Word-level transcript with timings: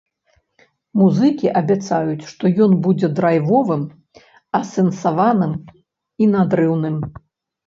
Музыкі 1.01 1.51
абяцаюць, 1.59 2.29
што 2.31 2.51
ён 2.67 2.73
будзе 2.87 3.07
драйвовым, 3.19 3.83
асэнсаваным 4.61 5.53
і 5.67 6.23
надрыўным. 6.35 6.97